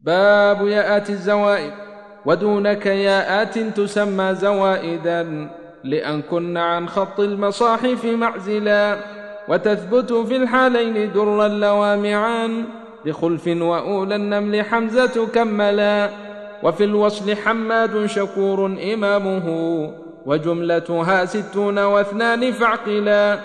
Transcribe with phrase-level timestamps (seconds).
[0.00, 1.72] باب ياءات الزوائد
[2.26, 5.50] ودونك ياءات تسمى زوائدا
[5.84, 8.96] لأن كن عن خط المصاحف معزلا
[9.48, 12.64] وتثبت في الحالين درا لوامعا
[13.04, 16.10] بخلف وأولى النمل حمزة كملا
[16.62, 19.46] وفي الوصل حماد شكور إمامه
[20.26, 23.38] وجملتها ستون واثنان فاعقلا.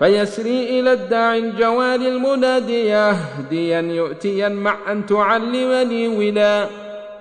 [0.00, 6.66] فيسري إلى الداعي الجوال المنادي يهديا يؤتيا مع أن تعلمني ولا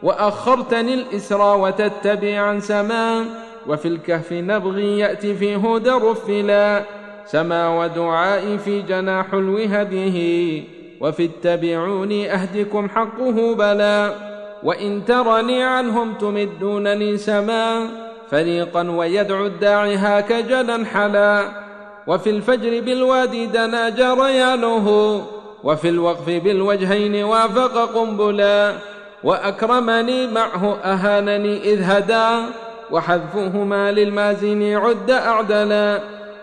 [0.04, 3.26] وأخرتني الإسرى وتتبعا سما
[3.68, 6.84] وفي الكهف نبغي يأتي في هدى رفلا
[7.26, 10.18] سما ودعائي في جناح الوهده
[11.02, 14.14] وفي اتبعوني أهدكم حقه بلا
[14.64, 17.90] وإن ترني عنهم تمدونني سما
[18.32, 21.69] فريقا ويدعو الداعي هاك جلا حلا.
[22.08, 24.88] وفي الفجر بالوادي دنا جريانه
[25.64, 28.74] وفي الوقف بالوجهين وافق قنبلا
[29.24, 32.46] وأكرمني معه أهانني إذ هدى
[32.92, 36.00] وحذفهما للمازن عد أعدلا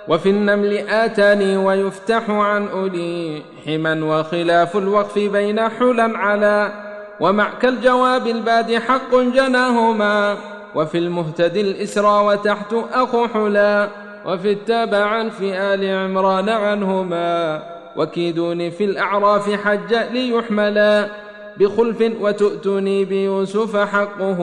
[0.08, 6.72] وفي النمل آتاني ويفتح عن أولي حما وخلاف الوقف بين حلا على
[7.20, 10.36] ومع كالجواب الباد حق جناهما
[10.74, 13.88] وفي المهتد الإسرى وتحت أخو حلا.
[14.26, 17.62] وفي التابع في آل عمران عنهما
[17.96, 21.08] وكيدوني في الأعراف حج ليحملا
[21.56, 24.40] بخلف وتؤتني بيوسف حقه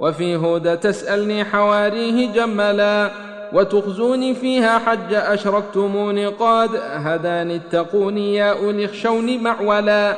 [0.00, 3.10] وفي هدى تسألني حواريه جملا
[3.52, 10.16] وتخزوني فيها حج أشركتموني قد هداني اتقوني يا أولي اخشوني معولا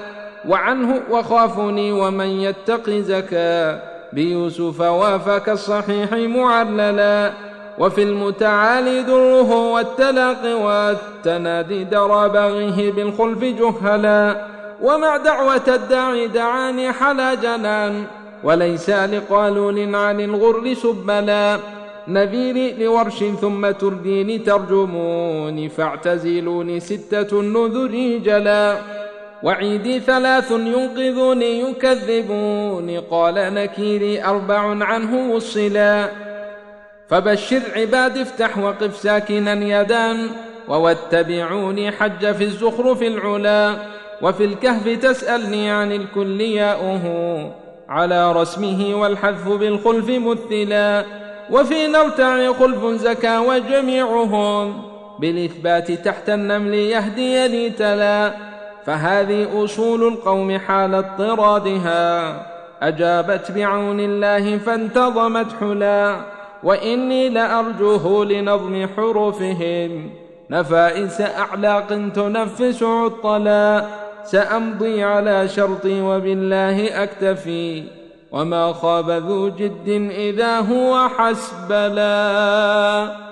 [0.49, 7.33] وعنه وخافوني ومن يتق زكا بيوسف وافك الصحيح معللا
[7.79, 14.47] وفي المتعالي دره والتلاق والتنادي درى باغيه بالخلف جهلا
[14.83, 18.05] ومع دعوة الداعي دعاني حلا جنان
[18.45, 21.59] وليس لقالون عن الغر سبلا.
[22.09, 28.77] نذيري لورش ثم ترديني ترجموني فاعتزلوني ستة النذر جلا.
[29.43, 36.09] وعيدي ثلاث ينقذوني يكذبوني قال نكيري أربع عنه وصلا.
[37.09, 40.31] فبشر عباد افتح وقف ساكنا يدان
[40.69, 43.77] وواتبعوني حج في الزخرف العلا
[44.23, 47.05] وفي الكهف تسألني عن الكل ياؤه
[47.89, 51.05] على رسمه والحذف بالخلف مثلا
[51.51, 54.83] وفي نرتع خلف زكا وجميعهم
[55.21, 58.33] بالإثبات تحت النمل يهديني تلا
[58.87, 62.47] فهذه أصول القوم حال اضطرادها
[62.83, 70.11] أجابت بعون الله فانتظمت حلا وإني لأرجوه لنظم حروفهم.
[70.51, 73.85] نفائس أعلاق تنفس عطلا.
[74.25, 77.85] سأمضي على شرطي وبالله أكتفي.
[78.33, 83.28] وما خاب ذو جد إذا هو حسبلا.